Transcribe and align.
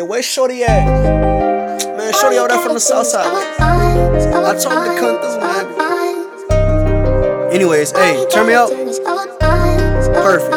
where 0.00 0.22
Shorty 0.22 0.64
at? 0.64 0.86
Man, 1.96 2.12
Shorty 2.14 2.38
over 2.38 2.48
there 2.48 2.62
from 2.62 2.72
the 2.74 2.80
south 2.80 3.06
side. 3.06 3.26
I 3.60 4.56
told 4.56 4.72
him 4.72 4.94
to 4.94 5.00
come 5.00 5.20
through, 5.20 5.40
man. 5.40 5.66
Anyways, 7.52 7.92
hey, 7.92 8.24
turn 8.30 8.46
me 8.46 8.54
up. 8.54 8.70
Perfect. 8.70 10.54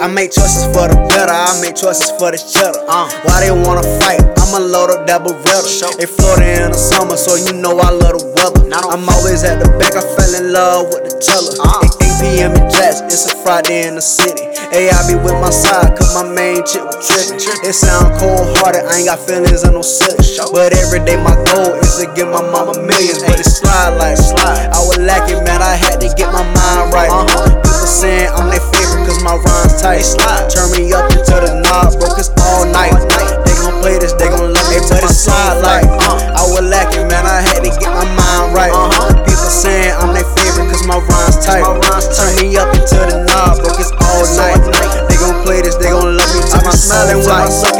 I 0.00 0.06
make 0.06 0.30
choices 0.30 0.64
for 0.66 0.86
the 0.86 0.94
better, 1.10 1.32
I 1.32 1.60
make 1.60 1.74
choices 1.74 2.12
for 2.12 2.30
the 2.30 2.38
cheddar. 2.38 2.78
Uh, 2.86 3.10
why 3.26 3.40
they 3.42 3.50
wanna 3.50 3.82
fight? 3.98 4.22
I'ma 4.38 4.58
load 4.62 4.90
up 4.94 5.08
that 5.08 5.22
Beretta. 5.22 5.98
They 5.98 6.06
Florida 6.06 6.66
in 6.66 6.70
the 6.70 6.78
summer, 6.78 7.16
so 7.16 7.34
you 7.34 7.52
know 7.60 7.76
I 7.78 7.90
love 7.90 8.14
the 8.14 8.22
weather. 8.30 8.62
I'm 8.72 9.08
always 9.08 9.42
at 9.42 9.58
the 9.58 9.66
back, 9.76 9.96
I 9.98 10.00
fell 10.14 10.34
in 10.38 10.52
love 10.52 10.94
with 10.94 11.10
the 11.10 11.18
teller. 11.18 11.50
Uh, 11.58 11.82
8 11.82 12.22
p.m. 12.22 12.54
in 12.54 12.70
Jax, 12.70 13.02
it's 13.10 13.26
a 13.26 13.34
Friday 13.42 13.88
in 13.88 13.96
the 13.96 14.00
city. 14.00 14.47
Hey, 14.68 14.92
I 14.92 15.00
be 15.08 15.16
with 15.16 15.32
my 15.40 15.48
side, 15.48 15.96
cause 15.96 16.12
my 16.12 16.28
main 16.28 16.60
chick 16.60 16.84
was 16.84 17.00
trippin'. 17.00 17.40
It 17.64 17.72
sound 17.72 18.20
cold 18.20 18.52
hearted, 18.60 18.84
I 18.84 19.00
ain't 19.00 19.08
got 19.08 19.16
feelings 19.16 19.64
on 19.64 19.72
no 19.72 19.80
silly. 19.80 20.20
But 20.52 20.76
every 20.76 21.00
day 21.08 21.16
my 21.16 21.32
goal 21.48 21.72
is 21.80 21.96
to 21.96 22.06
give 22.12 22.28
my 22.28 22.44
mama 22.44 22.76
millions. 22.76 23.24
But 23.24 23.40
it 23.40 23.48
slide 23.48 23.96
like 23.96 24.20
slide. 24.20 24.68
I 24.68 24.76
was 24.84 25.00
lacking, 25.00 25.40
man, 25.48 25.64
I 25.64 25.72
had 25.72 25.97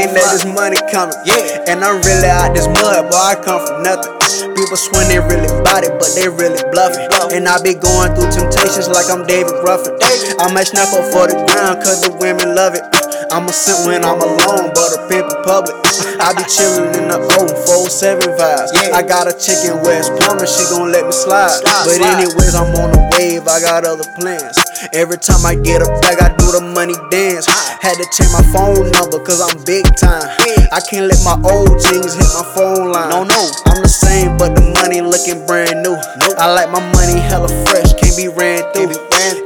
looking 0.09 0.25
at 0.25 0.33
this 0.33 0.45
money 0.45 0.79
coming. 0.91 1.17
Yeah, 1.25 1.69
and 1.69 1.85
I'm 1.85 2.01
really 2.03 2.29
out 2.29 2.55
this 2.55 2.67
mud, 2.67 3.11
boy, 3.11 3.17
I 3.17 3.35
come 3.37 3.61
from 3.67 3.83
nothing. 3.83 4.13
People 4.55 4.77
swear 4.77 5.05
they 5.09 5.21
really 5.21 5.49
bout 5.65 5.85
it, 5.85 5.93
but 5.99 6.09
they 6.15 6.29
really 6.29 6.61
bluffing. 6.73 7.09
And 7.33 7.49
I 7.49 7.61
be 7.63 7.75
going 7.75 8.15
through 8.15 8.31
temptations 8.31 8.89
like 8.89 9.11
I'm 9.11 9.27
David 9.27 9.55
Ruffin. 9.65 9.97
I 10.39 10.53
might 10.53 10.69
snap 10.69 10.93
up 10.95 11.05
for 11.13 11.27
the 11.27 11.37
ground, 11.49 11.83
cause 11.83 12.03
the 12.03 12.13
women 12.17 12.55
love 12.55 12.75
it. 12.75 12.85
I'm 13.31 13.45
a 13.45 13.53
simp 13.53 13.85
when 13.87 14.05
I'm 14.05 14.21
alone, 14.21 14.73
but 14.73 14.89
a 14.97 15.05
pimp 15.09 15.29
in 15.29 15.39
public. 15.45 15.77
I 16.23 16.33
be 16.35 16.43
chillin' 16.49 16.97
in 16.97 17.13
the 17.13 17.21
047 17.69 18.25
vibes. 18.41 18.73
I 18.93 19.03
got 19.05 19.29
a 19.29 19.35
chick 19.37 19.61
in 19.69 19.77
West 19.85 20.11
Palm 20.19 20.39
and 20.41 20.49
she 20.49 20.65
gon' 20.73 20.91
let 20.91 21.05
me 21.07 21.13
slide. 21.13 21.61
But 21.63 22.01
anyways, 22.01 22.55
I'm 22.57 22.73
on 22.75 22.91
the 22.91 23.03
wave, 23.15 23.47
I 23.47 23.61
got 23.61 23.85
other 23.85 24.07
plans. 24.17 24.57
Every 24.93 25.19
time 25.19 25.45
I 25.45 25.55
get 25.55 25.83
a 25.83 25.89
bag, 26.01 26.19
I 26.19 26.33
do 26.41 26.51
the 26.57 26.65
money. 26.75 26.97
Had 27.89 28.05
to 28.05 28.09
change 28.13 28.37
my 28.37 28.45
phone 28.53 28.93
number, 28.93 29.17
cause 29.25 29.41
I'm 29.41 29.65
big 29.65 29.81
time. 29.97 30.29
I 30.77 30.81
can't 30.85 31.09
let 31.09 31.25
my 31.25 31.41
old 31.41 31.81
jeans 31.81 32.21
hit 32.21 32.29
my 32.37 32.45
phone 32.53 32.93
line. 32.93 33.09
No, 33.09 33.25
no, 33.25 33.41
I'm 33.65 33.81
the 33.81 33.89
same, 33.89 34.37
but 34.37 34.53
the 34.53 34.61
money 34.77 35.01
looking 35.01 35.41
brand 35.49 35.81
new. 35.81 35.97
I 36.37 36.53
like 36.53 36.69
my 36.69 36.85
money 36.93 37.17
hella 37.17 37.49
fresh, 37.65 37.97
can't 37.97 38.13
be 38.13 38.29
ran 38.29 38.61
through. 38.77 38.93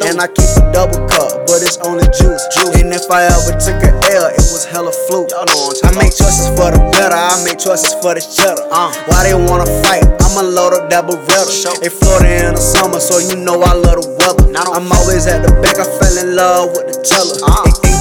And 0.03 0.19
I 0.19 0.27
keep 0.27 0.51
a 0.59 0.67
double 0.75 1.07
cup, 1.07 1.47
but 1.47 1.63
it's 1.63 1.79
only 1.87 2.03
juice. 2.11 2.43
And 2.83 2.91
if 2.91 3.07
I 3.15 3.31
ever 3.31 3.55
took 3.63 3.79
a 3.79 3.95
L, 4.11 4.27
it 4.35 4.43
was 4.51 4.67
hella 4.67 4.91
fluke. 5.07 5.31
I 5.39 5.95
make 5.95 6.11
choices 6.11 6.51
for 6.59 6.75
the 6.75 6.83
better, 6.99 7.15
I 7.15 7.39
make 7.47 7.63
choices 7.63 7.95
for 8.03 8.19
the 8.19 8.27
cheddar. 8.27 8.67
Why 9.07 9.23
they 9.23 9.39
wanna 9.39 9.71
fight? 9.87 10.03
I'ma 10.19 10.43
load 10.43 10.75
up 10.75 10.91
that 10.91 11.07
Beretta. 11.07 11.79
They 11.79 11.95
Florida 11.95 12.51
in 12.51 12.59
the 12.59 12.61
summer, 12.61 12.99
so 12.99 13.23
you 13.23 13.39
know 13.39 13.63
I 13.63 13.79
love 13.79 14.03
the 14.03 14.11
weather. 14.19 14.51
I'm 14.51 14.91
always 14.91 15.31
at 15.31 15.47
the 15.47 15.55
back, 15.63 15.79
I 15.79 15.87
fell 15.87 16.19
in 16.19 16.35
love 16.35 16.75
with 16.75 16.91
the 16.91 16.99
teller. 17.07 17.39
8 17.47 17.71
p.m. 17.71 17.71
in 17.71 17.83
Jax, 17.83 17.87
it's 17.87 17.87
a 17.87 17.92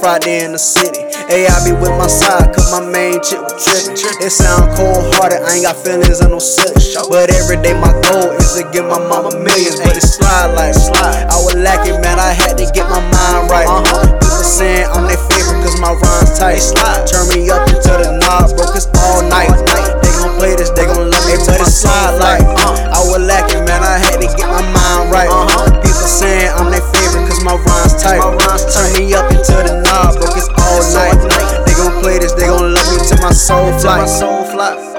Friday 0.00 0.44
in 0.44 0.52
the 0.52 0.58
city. 0.58 1.00
Hey, 1.28 1.46
I 1.48 1.56
be 1.64 1.72
with 1.72 1.92
my 1.96 2.06
side, 2.06 2.52
cause 2.52 2.68
my 2.72 2.84
main 2.84 3.20
chick 3.24 3.40
was 3.40 3.56
trippin'. 3.60 3.96
It 4.20 4.30
sound 4.30 4.72
cold 4.76 5.02
hearted, 5.16 5.40
I 5.42 5.56
ain't 5.56 5.64
got 5.64 5.76
feelings 5.80 6.20
on 6.20 6.30
no 6.30 6.40
silly. 6.40 6.76
But 7.08 7.32
every 7.32 7.60
day 7.62 7.72
my 7.72 7.92
goal 8.08 8.32
is 8.36 8.56
to 8.56 8.64
give 8.72 8.84
my 8.84 8.98
mama 8.98 9.32
millions. 9.36 9.80
But 9.80 9.96
it 9.96 10.04
slide 10.04 10.52
like 10.56 10.74
slide. 10.74 11.28
I 11.28 11.36
was 11.40 11.56
lacking, 11.56 12.00
man, 12.00 12.18
I 12.18 12.32
had 12.32 12.56
to 12.58 12.66
get 12.72 12.88
my 12.88 13.00
mind 13.00 13.50
right. 13.50 13.68
Uh-huh. 13.68 14.16
People 14.20 14.46
saying 14.46 14.88
I'm 14.92 15.06
their 15.08 15.20
favorite 15.32 15.64
cause 15.64 15.78
my 15.80 15.92
rhymes 15.92 16.32
tight. 16.38 16.60
Turn 17.06 17.28
me 17.32 17.48
up 17.52 17.64
into 17.68 17.92
the 17.96 18.16
knob, 18.20 18.56
broke 18.56 18.76
it's 18.76 18.88
all 19.00 19.22
night. 19.28 19.52
They 19.52 20.12
gon' 20.18 20.36
play 20.40 20.56
this, 20.56 20.70
they 20.72 20.84
gon' 20.84 21.08
love 21.08 21.24
me, 21.28 21.36
but 21.46 21.60
it 21.60 21.70
slide 21.70 22.16
like. 22.20 22.44
Uh. 22.44 22.96
I 22.96 23.00
was 23.04 23.20
lacking, 23.20 23.35
soul 33.46 33.78
fly. 33.78 33.98
My 33.98 34.06
soul 34.06 34.44
fly. 34.44 34.95